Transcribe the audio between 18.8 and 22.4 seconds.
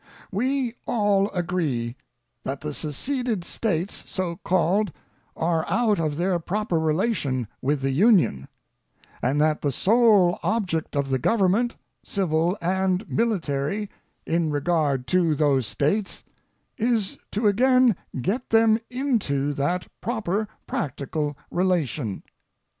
into that proper practical relation.